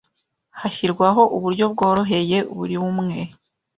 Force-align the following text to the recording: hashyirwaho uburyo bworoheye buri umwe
hashyirwaho 0.59 1.23
uburyo 1.35 1.65
bworoheye 1.73 2.37
buri 2.57 2.75
umwe 2.89 3.19